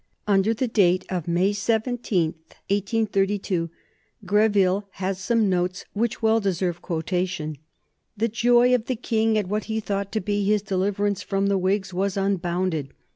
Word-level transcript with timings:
Under 0.25 0.51
the 0.55 0.67
date 0.67 1.05
of 1.09 1.27
May 1.27 1.53
17, 1.53 2.29
1832, 2.31 3.69
Greville 4.25 4.87
has 4.93 5.19
some 5.19 5.47
notes 5.47 5.85
which 5.93 6.23
well 6.23 6.39
deserve 6.39 6.81
quotation: 6.81 7.59
"The 8.17 8.27
joy 8.27 8.73
of 8.73 8.85
the 8.85 8.95
King 8.95 9.37
at 9.37 9.47
what 9.47 9.65
he 9.65 9.79
thought 9.79 10.11
to 10.13 10.19
be 10.19 10.43
his 10.43 10.63
deliverance 10.63 11.21
from 11.21 11.45
the 11.49 11.57
Whigs 11.59 11.93
was 11.93 12.17
unbounded. 12.17 12.93